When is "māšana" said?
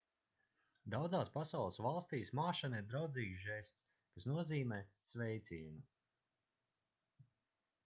2.39-2.79